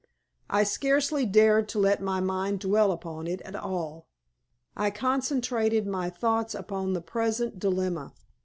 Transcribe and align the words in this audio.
I 0.49 0.63
scarcely 0.63 1.27
dared 1.27 1.69
to 1.69 1.77
let 1.79 2.01
my 2.01 2.19
mind 2.19 2.59
dwell 2.61 2.91
upon 2.91 3.27
it 3.27 3.39
at 3.41 3.55
all. 3.55 4.07
I 4.75 4.89
concentrated 4.89 5.85
my 5.85 6.09
thoughts 6.09 6.55
upon 6.55 6.93
the 6.93 7.01
present 7.01 7.59
dilemma. 7.59 8.11